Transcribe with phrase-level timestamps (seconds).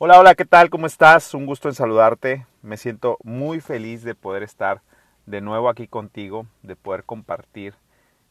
[0.00, 0.70] Hola, hola, ¿qué tal?
[0.70, 1.34] ¿Cómo estás?
[1.34, 2.46] Un gusto en saludarte.
[2.62, 4.80] Me siento muy feliz de poder estar
[5.26, 7.74] de nuevo aquí contigo, de poder compartir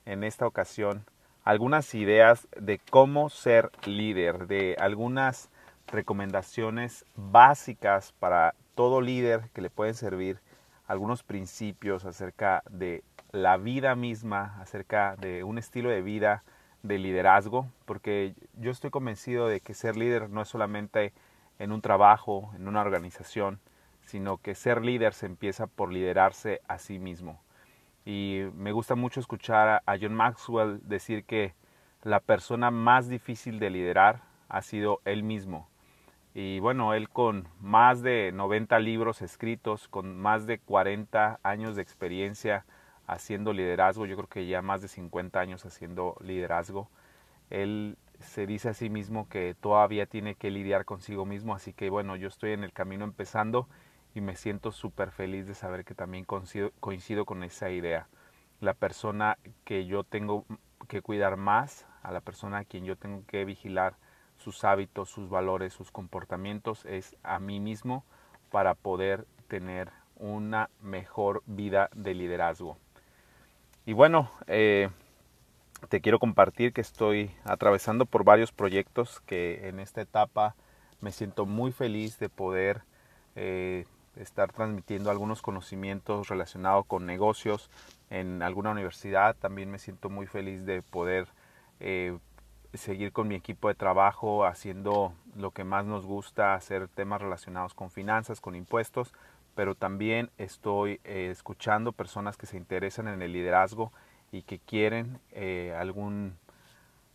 [0.06, 1.04] en esta ocasión
[1.44, 5.50] algunas ideas de cómo ser líder, de algunas
[5.88, 10.40] recomendaciones básicas para todo líder que le pueden servir,
[10.88, 13.04] algunos principios acerca de
[13.34, 16.46] la vida misma, acerca de un estilo de vida
[16.82, 21.12] de liderazgo, porque yo estoy convencido de que ser líder no es solamente
[21.60, 23.60] en un trabajo, en una organización,
[24.02, 27.42] sino que ser líder se empieza por liderarse a sí mismo.
[28.06, 31.54] Y me gusta mucho escuchar a John Maxwell decir que
[32.04, 35.68] la persona más difícil de liderar ha sido él mismo.
[36.34, 41.82] Y bueno, él con más de 90 libros escritos, con más de 40 años de
[41.82, 42.66] experiencia
[43.08, 46.90] haciendo liderazgo, yo creo que ya más de 50 años haciendo liderazgo,
[47.50, 51.90] él se dice a sí mismo que todavía tiene que lidiar consigo mismo, así que
[51.90, 53.68] bueno, yo estoy en el camino empezando
[54.16, 58.08] y me siento súper feliz de saber que también coincido, coincido con esa idea.
[58.60, 60.46] La persona que yo tengo
[60.88, 63.96] que cuidar más, a la persona a quien yo tengo que vigilar
[64.38, 68.04] sus hábitos, sus valores, sus comportamientos, es a mí mismo
[68.50, 72.78] para poder tener una mejor vida de liderazgo.
[73.86, 74.90] Y bueno, eh,
[75.90, 80.56] te quiero compartir que estoy atravesando por varios proyectos que en esta etapa
[81.02, 82.82] me siento muy feliz de poder
[83.36, 87.70] eh, estar transmitiendo algunos conocimientos relacionados con negocios
[88.10, 89.36] en alguna universidad.
[89.36, 91.28] También me siento muy feliz de poder
[91.80, 92.18] eh,
[92.74, 97.76] seguir con mi equipo de trabajo haciendo lo que más nos gusta, hacer temas relacionados
[97.76, 99.14] con finanzas, con impuestos,
[99.56, 103.92] pero también estoy eh, escuchando personas que se interesan en el liderazgo
[104.38, 106.38] y que quieren eh, algún,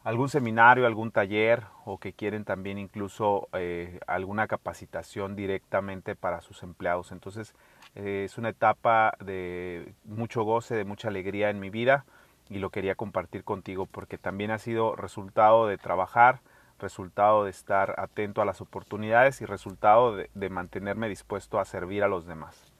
[0.02, 6.62] algún seminario, algún taller o que quieren también incluso eh, alguna capacitación directamente para sus
[6.62, 7.12] empleados.
[7.12, 7.54] Entonces
[7.94, 12.04] eh, es una etapa de mucho goce, de mucha alegría en mi vida
[12.50, 16.40] y lo quería compartir contigo porque también ha sido resultado de trabajar,
[16.80, 22.08] resultado de estar atento a las oportunidades y resultado de mantenerme dispuesto a servir a
[22.08, 22.71] los demás.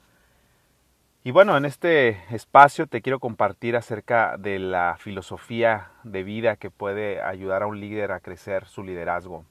[1.25, 6.69] Y bueno, en este espacio te quiero compartir acerca de la filosofía de vida que
[6.69, 9.45] puede ayudar a un líder a crecer su liderazgo.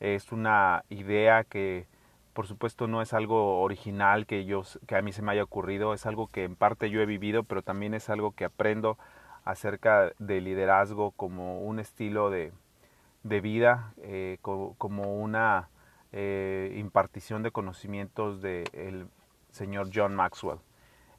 [0.00, 1.86] Es una idea que
[2.32, 4.46] por supuesto no es algo original que
[4.96, 7.60] a mí se me haya ocurrido, es algo que en parte yo he vivido, pero
[7.60, 8.96] también es algo que aprendo
[9.44, 12.50] acerca de liderazgo como un estilo de,
[13.24, 15.68] de vida, eh, como, una
[16.12, 19.06] eh, impartición de conocimientos del
[19.50, 20.60] señor John Maxwell.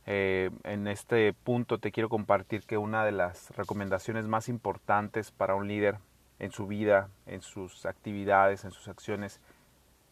[0.07, 5.55] Eh, en este punto te quiero compartir que una de las recomendaciones más importantes para
[5.55, 5.97] un líder
[6.39, 9.41] en su vida, en sus actividades, en sus acciones,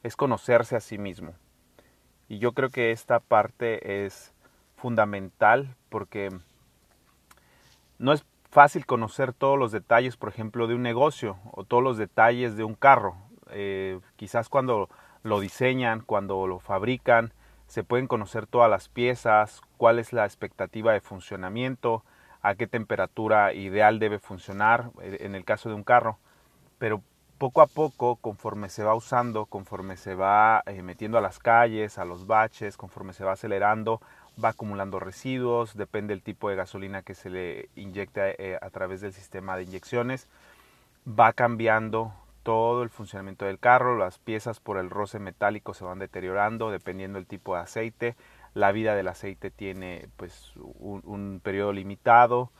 [0.01, 1.33] es conocerse a sí mismo.
[2.27, 4.33] Y yo creo que esta parte es
[4.75, 6.29] fundamental porque
[7.99, 11.97] no es fácil conocer todos los detalles, por ejemplo, de un negocio o todos los
[11.97, 13.15] detalles de un carro.
[13.51, 14.89] Eh, quizás cuando
[15.21, 17.33] lo diseñan, cuando lo fabrican,
[17.73, 22.03] se pueden conocer todas las piezas, cuál es la expectativa de funcionamiento,
[22.43, 26.19] a qué temperatura ideal debe funcionar eh, en el caso de un carro,
[26.77, 27.01] pero
[27.39, 31.97] poco a poco, conforme se va usando, conforme se va eh, metiendo a las calles,
[31.97, 34.01] a los baches, conforme se va acelerando,
[34.41, 39.01] va acumulando residuos, depende del tipo de gasolina que se le inyecta eh, a través
[39.01, 40.27] del sistema de inyecciones,
[41.07, 42.13] va cambiando
[42.43, 47.17] todo el funcionamiento del carro, las piezas por el roce metálico se van deteriorando dependiendo
[47.17, 48.15] del tipo de aceite,
[48.53, 52.51] la vida del aceite tiene pues un, periodo limitado,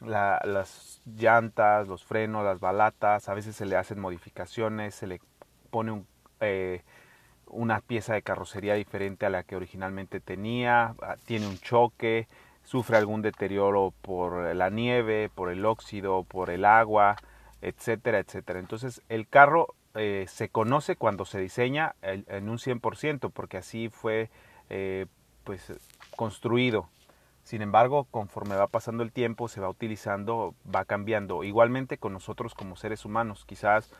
[0.00, 5.20] las llantas, los frenos, las balatas, a veces se le hacen modificaciones, se le
[5.70, 6.04] pone
[6.40, 6.82] eh,
[7.46, 12.28] una pieza de carrocería diferente a la que originalmente tenía, ah, tiene un choque,
[12.62, 17.16] sufre algún deterioro por la nieve, por el óxido, por el agua,
[17.62, 18.58] etcétera, etcétera.
[18.58, 24.30] Entonces el carro eh, se conoce cuando se diseña en un 100%, porque así fue
[24.68, 25.06] eh,
[25.44, 25.72] pues,
[26.16, 26.88] construido.
[27.42, 31.42] Sin embargo, conforme va pasando el tiempo, se va utilizando, va cambiando.
[31.42, 33.90] Igualmente con nosotros como seres humanos, quizás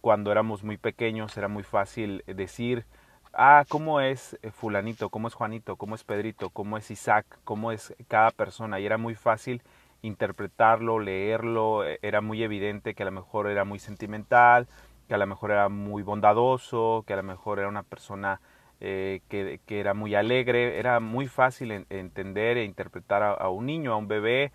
[0.00, 2.86] cuando éramos muy pequeños era muy fácil decir,
[3.34, 5.10] ah, ¿cómo es eh, fulanito?
[5.10, 5.76] ¿Cómo es Juanito?
[5.76, 6.48] ¿Cómo es Pedrito?
[6.50, 7.26] ¿Cómo es Isaac?
[7.44, 8.80] ¿Cómo es cada persona?
[8.80, 9.62] Y era muy fácil
[10.06, 14.68] interpretarlo, leerlo, e, era muy evidente que a lo mejor era muy sentimental,
[15.08, 18.40] que a lo mejor era muy bondadoso, que a lo mejor era una persona
[18.80, 23.96] eh, que, era muy alegre, era muy fácil entender e interpretar a, un niño, a
[23.96, 24.52] un bebé,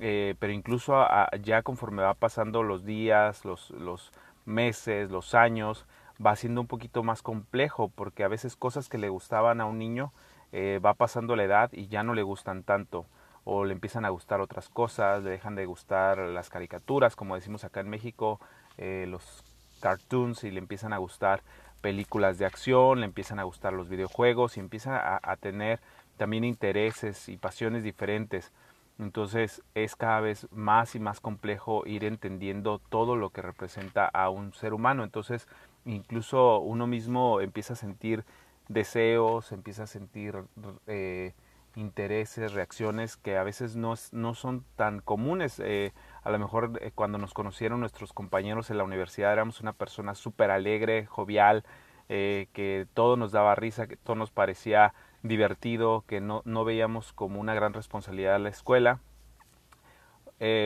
[0.00, 1.06] eh, pero incluso
[1.42, 4.12] ya conforme va pasando los días, los, los
[4.44, 5.86] meses, los años,
[6.24, 9.78] va siendo un poquito más complejo porque a veces cosas que le gustaban a un
[9.78, 10.12] niño
[10.52, 13.06] eh, va pasando la edad y ya no le gustan tanto
[13.44, 17.64] o le empiezan a gustar otras cosas, le dejan de gustar las caricaturas, como decimos
[17.64, 18.40] acá en México,
[18.78, 19.44] eh, los
[19.80, 21.42] cartoons y le empiezan a gustar
[21.84, 25.80] películas de acción, le empiezan a gustar los videojuegos y empieza a, tener
[26.16, 28.52] también intereses y pasiones diferentes.
[28.98, 34.30] Entonces es cada vez más y más complejo ir entendiendo todo lo que representa a
[34.30, 35.04] un ser humano.
[35.04, 35.46] Entonces
[35.84, 38.24] incluso uno mismo empieza a sentir
[38.68, 40.42] deseos, empieza a sentir
[40.86, 41.34] eh,
[41.76, 45.60] intereses, reacciones que a veces no, no son tan comunes.
[45.60, 45.92] Eh,
[46.22, 50.14] a lo mejor eh, cuando nos conocieron nuestros compañeros en la universidad éramos una persona
[50.14, 51.64] súper alegre, jovial,
[52.08, 57.12] eh, que todo nos daba risa, que todo nos parecía divertido, que no, no veíamos
[57.12, 59.00] como una gran responsabilidad la escuela.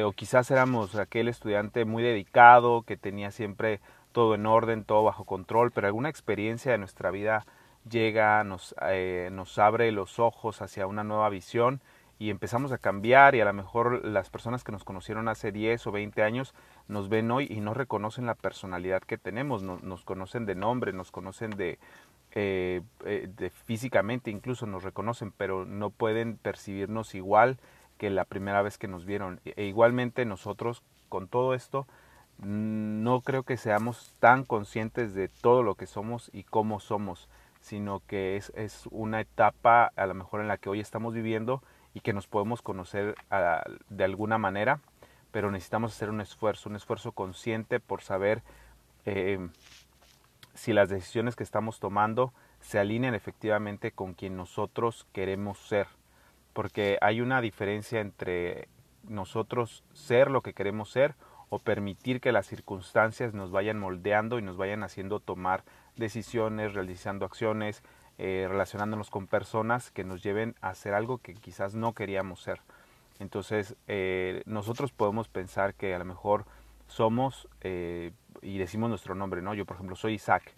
[0.05, 3.81] o quizás éramos aquel estudiante muy dedicado, que tenía siempre
[4.13, 7.47] todo en orden, todo bajo control, pero alguna experiencia de nuestra vida
[7.89, 11.81] llega, nos, eh, nos abre los ojos hacia una nueva visión
[12.19, 15.87] y empezamos a cambiar y a lo mejor las personas que nos conocieron hace 10
[15.87, 16.55] o 20 años
[16.89, 21.13] nos ven hoy y no reconocen la personalidad que tenemos, nos conocen de nombre, nos
[21.13, 21.79] conocen de,
[22.33, 27.59] eh, eh, de físicamente incluso nos reconocen, pero no pueden percibirnos igual
[27.99, 29.41] que la primera vez que nos vieron.
[29.45, 31.87] E, e igualmente nosotros con todo esto
[32.39, 37.29] no creo que seamos tan conscientes de todo lo que somos y cómo somos
[37.61, 41.63] sino que es, es, una etapa a lo mejor en la que hoy estamos viviendo
[41.95, 43.15] y que nos podemos conocer
[43.89, 44.81] de alguna manera,
[45.31, 48.43] pero necesitamos hacer un esfuerzo, un esfuerzo consciente por saber
[49.05, 49.49] eh,
[50.55, 55.87] si las decisiones que estamos tomando se alinean efectivamente con quien nosotros queremos ser,
[56.53, 58.69] porque hay una diferencia entre
[59.05, 61.15] nosotros ser lo que queremos ser
[61.51, 65.65] o permitir que las circunstancias nos vayan moldeando y nos vayan haciendo tomar
[65.97, 67.83] decisiones, realizando acciones,
[68.19, 72.61] eh, relacionándonos con personas que nos lleven a hacer algo que quizás no queríamos ser.
[73.19, 76.45] Entonces, eh, nosotros podemos pensar que a lo mejor
[76.87, 78.13] somos eh,
[78.43, 79.55] y decimos nuestro nombre, ¿no?
[79.55, 80.55] Yo, por ejemplo, soy Isaac.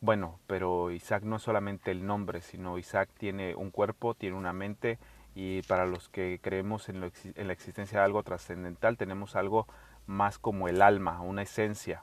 [0.00, 4.52] Bueno, pero Isaac no es solamente el nombre, sino Isaac tiene un cuerpo, tiene una
[4.52, 4.98] mente
[5.34, 9.66] y para los que creemos en, en la existencia de algo trascendental, tenemos algo
[10.06, 12.02] más como el alma, una esencia.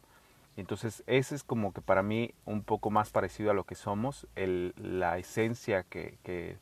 [0.56, 4.28] Entonces, ese es como que para mí un poco más parecido a lo que somos,
[4.36, 6.58] el, la esencia que, que,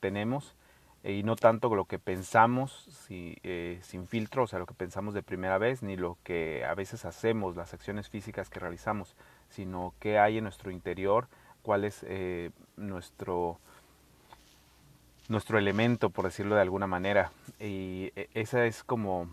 [0.00, 0.56] tenemos
[1.04, 5.22] y no tanto lo que pensamos eh, sin filtro, o sea, lo que pensamos de
[5.22, 9.14] primera vez, ni lo que a veces hacemos, las acciones físicas que realizamos,
[9.50, 11.28] sino qué hay en nuestro interior,
[11.60, 13.58] cuál es eh, nuestro,
[15.28, 17.32] nuestro elemento, por decirlo de alguna manera.
[17.60, 19.28] Y esa es como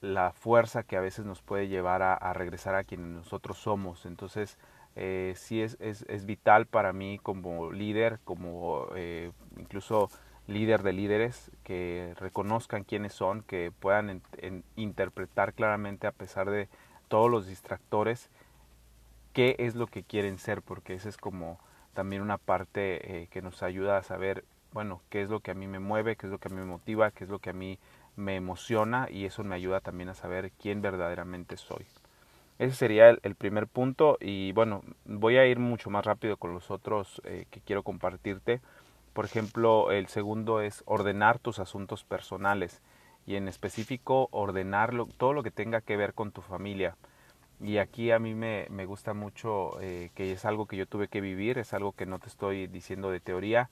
[0.00, 4.06] la fuerza que a veces nos puede llevar a, regresar a quienes nosotros somos.
[4.06, 4.58] Entonces,
[4.96, 10.10] eh, sí es, es, es, vital para mí como líder, como eh, incluso
[10.46, 14.22] líder de líderes, que reconozcan quiénes son, que puedan
[14.76, 16.68] interpretar claramente a pesar de
[17.08, 18.28] todos los distractores,
[19.32, 21.58] qué es lo que quieren ser, porque esa es como
[21.94, 25.54] también una parte eh, que nos ayuda a saber, bueno, qué es lo que a
[25.54, 27.50] mí me mueve, qué es lo que a mí me motiva, qué es lo que
[27.50, 27.78] a mí
[28.16, 31.86] me emociona y eso me ayuda también a saber quién verdaderamente soy.
[32.58, 36.70] Ese sería el, primer punto y bueno, voy a ir mucho más rápido con los
[36.70, 38.60] otros eh, que quiero compartirte.
[39.12, 42.80] Por ejemplo, el segundo es ordenar tus asuntos personales
[43.26, 46.96] y en específico ordenar todo lo que tenga que ver con tu familia.
[47.60, 51.08] Y aquí a mí me, me gusta mucho eh, que es algo que yo tuve
[51.08, 53.70] que vivir, es algo que no te estoy diciendo de teoría.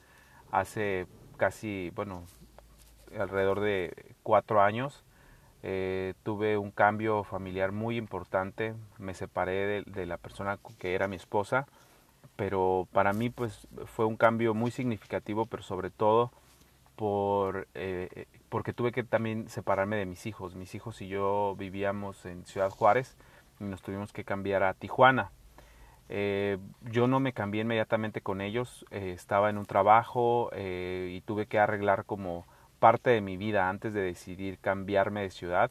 [0.52, 1.06] Hace
[1.37, 2.25] casi, bueno,
[3.19, 5.05] alrededor de cuatro años
[5.62, 11.17] eh, tuve un cambio familiar muy importante, me separé de, la persona que era mi
[11.17, 11.67] esposa,
[12.37, 16.33] pero para mí pues fue un cambio muy significativo, pero sobre todo
[16.97, 20.55] por, eh, porque tuve que también separarme de mis hijos.
[20.55, 23.17] Mis hijos y yo vivíamos en Ciudad Juárez
[23.59, 25.31] y nos tuvimos que cambiar a Tijuana.
[26.09, 26.59] Eh,
[26.90, 32.05] yo no me cambié inmediatamente con ellos, estaba en un trabajo y tuve que arreglar
[32.07, 32.47] como
[32.80, 35.70] parte de mi vida antes de decidir cambiarme de ciudad,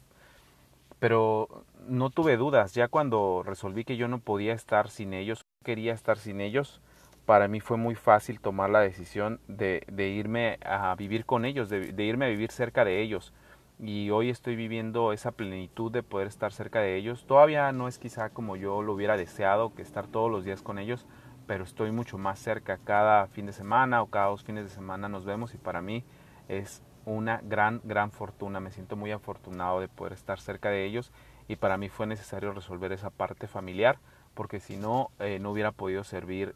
[0.98, 5.92] pero no tuve dudas, ya cuando resolví que yo no podía estar sin ellos, quería
[5.92, 6.80] estar sin ellos,
[7.26, 11.92] para mí fue muy fácil tomar la decisión de, irme a vivir con ellos, de,
[11.92, 13.32] de, irme a vivir cerca de ellos.
[13.78, 17.24] Y hoy estoy viviendo esa plenitud de poder estar cerca de ellos.
[17.26, 20.78] Todavía no es quizá como yo lo hubiera deseado, que estar todos los días con
[20.78, 21.06] ellos,
[21.46, 22.78] pero estoy mucho más cerca.
[22.84, 26.04] Cada fin de semana o cada dos fines de semana nos vemos y para mí
[26.48, 28.60] es una gran, gran fortuna.
[28.60, 31.12] Me siento muy afortunado de poder estar cerca de ellos
[31.48, 33.98] y para mí fue necesario resolver esa parte familiar
[34.34, 36.54] porque si no, eh, no hubiera podido servir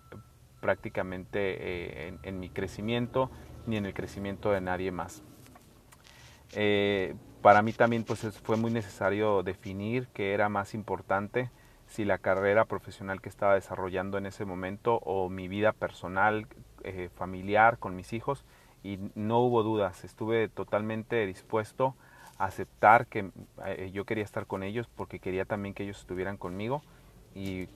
[0.61, 3.31] prácticamente eh, en, mi crecimiento
[3.67, 5.23] ni en el crecimiento de nadie más.
[6.53, 11.51] Eh, para mí también pues fue muy necesario definir qué era más importante,
[11.87, 16.47] si la carrera profesional que estaba desarrollando en ese momento o mi vida personal,
[17.15, 18.45] familiar con mis hijos
[18.85, 21.97] y no hubo dudas, estuve totalmente dispuesto
[22.39, 23.31] a aceptar que
[23.93, 26.83] yo quería estar con ellos porque quería también que ellos estuvieran conmigo
[27.35, 27.69] y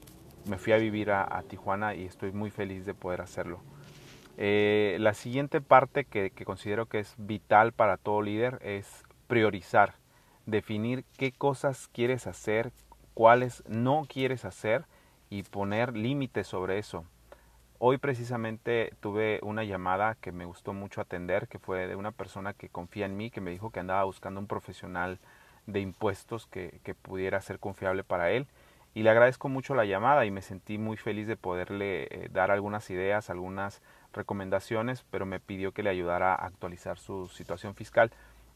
[0.45, 3.59] me fui a vivir a, Tijuana y estoy muy feliz de poder hacerlo.
[4.37, 9.95] Eh, la siguiente parte que, considero que es vital para todo líder es priorizar,
[10.45, 12.71] definir qué cosas quieres hacer,
[13.13, 14.85] cuáles no quieres hacer
[15.29, 17.03] y poner límites sobre eso.
[17.81, 22.51] Hoy precisamente tuve una llamada que me gustó mucho atender, que fue de una persona
[22.53, 25.17] que confía en mí, que me dijo que andaba buscando un profesional
[25.65, 28.47] de impuestos que, pudiera ser confiable para él.
[28.93, 32.51] Y le agradezco mucho la llamada y me sentí muy feliz de poderle eh, dar
[32.51, 33.81] algunas ideas, algunas
[34.11, 38.11] recomendaciones, pero me pidió que le ayudara a actualizar su situación fiscal.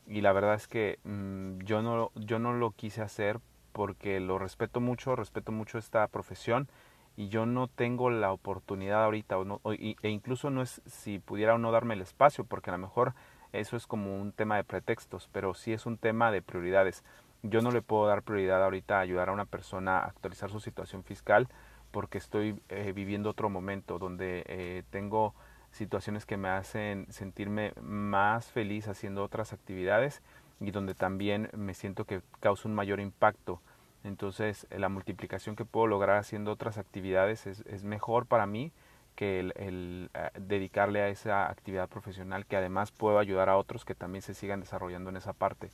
[0.05, 3.39] Y la verdad es que mm, yo, no, yo no lo quise hacer
[3.71, 6.67] porque lo respeto mucho, respeto mucho esta profesión
[7.15, 11.55] y yo no tengo la oportunidad ahorita o no, e incluso no es si pudiera
[11.55, 13.13] o no darme el espacio porque a lo mejor
[13.51, 17.03] eso es como un tema de pretextos, pero sí es un tema de prioridades
[17.43, 20.61] yo no le puedo dar prioridad ahorita a ayudar a una persona a actualizar su
[20.61, 21.49] situación fiscal
[21.91, 25.35] porque estoy eh, viviendo otro momento donde eh, tengo
[25.71, 30.21] situaciones que me hacen sentirme más feliz haciendo otras actividades
[30.61, 33.59] y donde también me siento que causa un mayor impacto.
[34.03, 38.71] Entonces la multiplicación que puedo lograr haciendo otras actividades es, mejor para mí
[39.15, 43.95] que el, eh, dedicarle a esa actividad profesional que además puedo ayudar a otros que
[43.95, 45.69] también se sigan desarrollando en esa parte.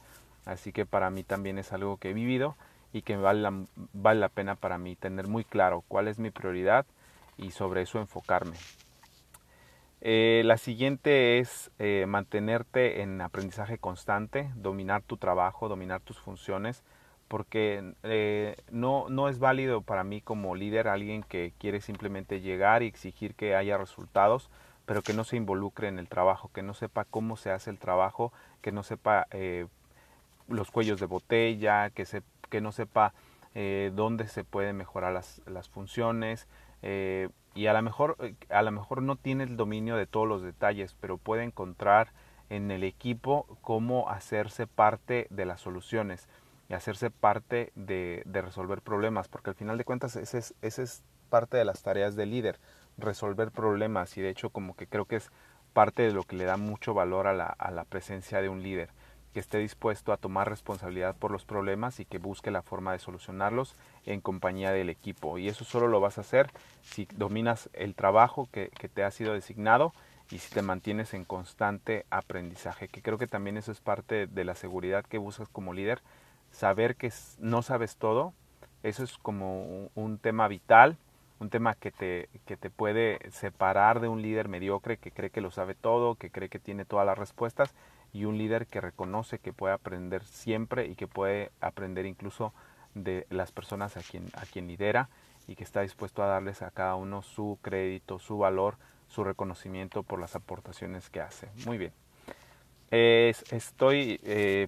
[0.45, 2.55] Así que para mí también es algo que he vivido
[2.93, 6.31] y que vale la, vale la pena para mí tener muy claro cuál es mi
[6.31, 6.85] prioridad
[7.37, 8.55] y sobre eso enfocarme.
[10.01, 16.83] Eh, la siguiente es eh, mantenerte en aprendizaje constante, dominar tu trabajo, dominar tus funciones,
[17.29, 22.83] porque eh, no, no es válido para mí como líder alguien que quiere simplemente llegar
[22.83, 24.49] y exigir que haya resultados,
[24.85, 27.77] pero que no se involucre en el trabajo, que no sepa cómo se hace el
[27.77, 29.27] trabajo, que no sepa
[30.49, 33.13] los cuellos de botella, que, se, que no sepa
[33.55, 36.47] eh, dónde se pueden mejorar las, las funciones
[36.81, 40.27] eh, y a lo mejor eh, a lo mejor no tiene el dominio de todos
[40.27, 42.11] los detalles, pero puede encontrar
[42.49, 46.27] en el equipo cómo hacerse parte de las soluciones
[46.69, 51.03] y hacerse parte de, resolver problemas, porque al final de cuentas esa es, ese es
[51.29, 52.59] parte de las tareas del líder,
[52.97, 55.31] resolver problemas y de hecho como que creo que es
[55.73, 58.63] parte de lo que le da mucho valor a la, a la presencia de un
[58.63, 58.89] líder
[59.33, 62.99] que esté dispuesto a tomar responsabilidad por los problemas y que busque la forma de
[62.99, 65.37] solucionarlos en compañía del equipo.
[65.37, 66.49] Y eso solo lo vas a hacer
[66.81, 69.93] si dominas el trabajo que, te ha sido designado
[70.31, 74.43] y si te mantienes en constante aprendizaje, que creo que también eso es parte de
[74.43, 76.01] la seguridad que buscas como líder,
[76.51, 78.33] saber que no sabes todo,
[78.83, 80.97] eso es como un tema vital,
[81.39, 85.41] un tema que te, que te puede separar de un líder mediocre que cree que
[85.41, 87.73] lo sabe todo, que cree que tiene todas las respuestas
[88.13, 92.53] y un líder que reconoce que puede aprender siempre y que puede aprender incluso
[92.95, 95.09] de las personas a quien, a quien lidera
[95.47, 98.75] y que está dispuesto a darles a cada uno su crédito, su valor,
[99.07, 101.49] su reconocimiento por las aportaciones que hace.
[101.65, 101.91] Muy bien.
[102.91, 104.67] estoy eh,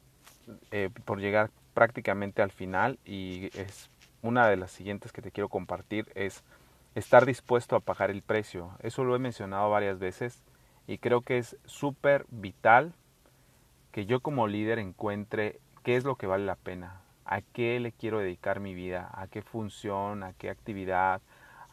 [0.72, 3.90] eh, por llegar prácticamente al final y es
[4.22, 6.44] una de las siguientes que te quiero compartir es
[6.96, 8.72] estar dispuesto a pagar el precio.
[8.82, 10.44] Eso lo he mencionado varias veces
[10.88, 12.94] y creo que es súper vital
[13.92, 17.92] que yo como líder encuentre qué es lo que vale la pena, a qué le
[17.92, 21.22] quiero dedicar mi vida, a qué función, a qué actividad,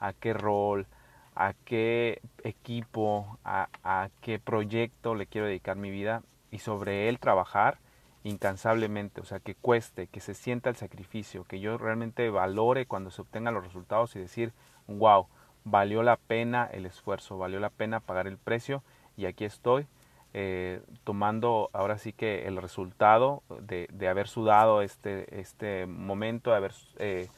[0.01, 0.87] a qué rol,
[1.35, 7.79] a qué equipo, a, qué proyecto le quiero dedicar mi vida y sobre él trabajar
[8.25, 13.11] incansablemente, o sea, que cueste, que se sienta el sacrificio, que yo realmente valore cuando
[13.11, 14.53] se obtengan los resultados y decir,
[14.87, 15.27] wow,
[15.65, 18.83] valió la pena el esfuerzo, valió la pena pagar el precio
[19.17, 19.87] y aquí estoy
[20.35, 26.57] eh, tomando ahora sí que el resultado de, de haber sudado este, este momento, de
[26.57, 27.29] haber eh,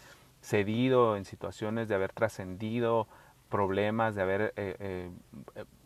[0.41, 3.07] cedido en situaciones, de haber trascendido
[3.49, 5.11] problemas, de haber eh,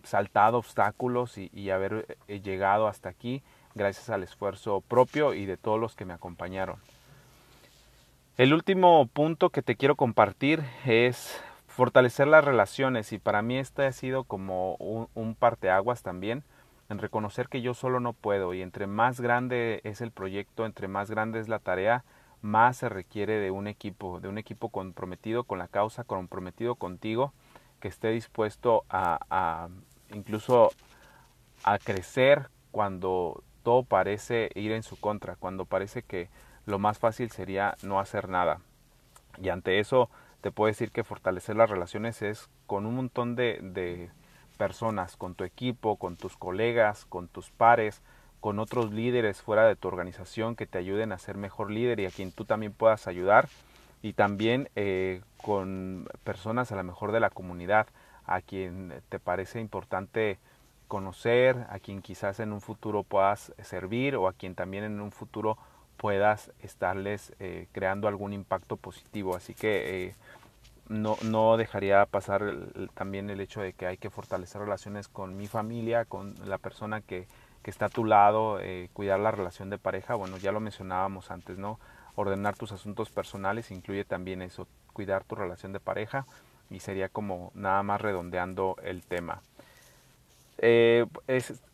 [0.03, 3.43] saltado obstáculos y, y haber llegado hasta aquí
[3.75, 6.77] gracias al esfuerzo propio y de todos los que me acompañaron.
[8.37, 13.87] El último punto que te quiero compartir es fortalecer las relaciones y para mí este
[13.87, 16.45] ha sido como un, un parteaguas también
[16.89, 20.89] en reconocer que yo solo no puedo y entre más grande es el proyecto, entre
[20.89, 22.05] más grande es la tarea,
[22.43, 27.33] más se requiere de un equipo, de un equipo comprometido con la causa, comprometido contigo,
[27.81, 29.69] que esté dispuesto a, a
[30.13, 30.71] incluso
[31.63, 36.29] a crecer cuando todo parece ir en su contra, cuando parece que
[36.67, 38.61] lo más fácil sería no hacer nada.
[39.43, 40.09] Y ante eso
[40.41, 44.11] te puedo decir que fortalecer las relaciones es con un montón de, de
[44.57, 48.03] personas, con tu equipo, con tus colegas, con tus pares,
[48.41, 52.07] con otros líderes fuera de tu organización que te ayuden a ser mejor líder y
[52.07, 53.49] a quien tú también puedas ayudar
[54.03, 57.87] y también eh, con personas a lo mejor de la comunidad
[58.27, 60.39] a quien te parece importante
[60.95, 65.11] conocer, a quien quizás en un futuro puedas servir o a quien también en un
[65.11, 65.59] futuro
[65.97, 69.35] puedas estarles eh, creando algún impacto positivo.
[69.35, 70.15] Así que eh,
[70.89, 72.55] no, no dejaría pasar
[72.95, 77.01] también el hecho de que hay que fortalecer relaciones con mi familia, con la persona
[77.01, 77.27] que
[77.65, 81.31] que está a tu lado, eh, cuidar la relación de pareja, bueno, ya lo mencionábamos
[81.31, 81.81] antes, ¿no?
[82.15, 86.27] Ordenar tus asuntos personales incluye también eso, cuidar tu relación de pareja
[86.69, 89.41] y sería como nada más redondeando el tema.
[90.59, 91.07] Eh,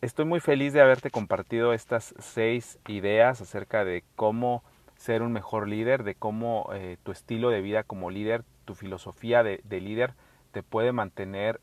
[0.01, 4.63] estoy muy feliz de haberte compartido estas seis ideas acerca de cómo
[4.95, 9.43] ser un mejor líder, de cómo eh, tu estilo de vida como líder, tu filosofía
[9.43, 10.13] de, líder
[10.51, 11.61] te puede mantener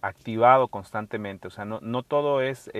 [0.00, 1.48] activado constantemente.
[1.48, 2.70] O sea, no, no todo es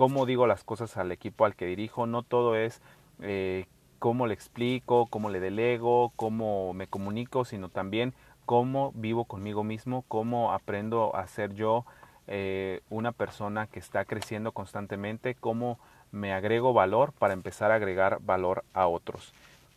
[0.00, 2.80] cómo digo las cosas al equipo al que dirijo, no todo es
[3.20, 3.66] eh,
[3.98, 8.14] cómo le explico, cómo le delego, cómo me comunico, sino también
[8.46, 11.84] cómo vivo conmigo mismo, cómo aprendo a ser yo
[12.30, 15.78] eh, una persona que está creciendo constantemente, cómo
[16.12, 19.34] me agrego valor para empezar a agregar valor a otros.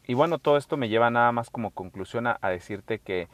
[0.08, 3.28] Y bueno, todo esto me lleva nada más como conclusión a decirte que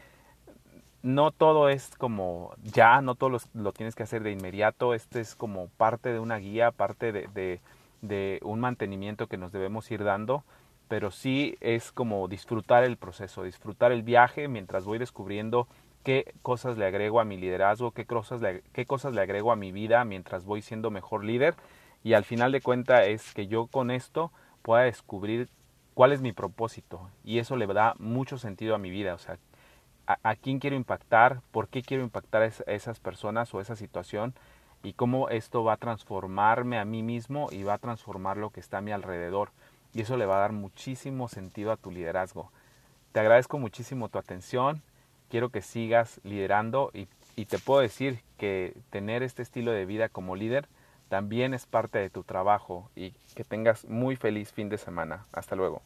[1.02, 5.36] no todo es como ya, no todo lo, tienes que hacer de inmediato, este es
[5.36, 7.62] como parte de una guía, parte de,
[8.02, 10.44] de, un mantenimiento que nos debemos ir dando,
[10.88, 15.68] pero sí es como disfrutar el proceso, disfrutar el viaje mientras voy descubriendo
[16.04, 19.56] qué cosas le agrego a mi liderazgo, qué cosas le, qué cosas le agrego a
[19.56, 21.56] mi vida mientras voy siendo mejor líder
[22.04, 25.50] y al final de cuenta es que yo con esto pueda descubrir
[25.94, 29.38] cuál es mi propósito y eso le da mucho sentido a mi vida, o sea,
[30.24, 34.34] a, quién quiero impactar, por qué quiero impactar a esas personas o esa situación
[34.82, 38.60] y cómo esto va a transformarme a mí mismo y va a transformar lo que
[38.60, 39.52] está a mi alrededor.
[39.94, 42.52] Y eso le va a dar muchísimo sentido a tu liderazgo.
[43.12, 44.82] Te agradezco muchísimo tu atención,
[45.30, 47.08] quiero que sigas liderando y,
[47.46, 50.68] te puedo decir que tener este estilo de vida como líder
[51.08, 55.26] también es parte de tu trabajo y que tengas muy feliz fin de semana.
[55.32, 55.82] Hasta luego.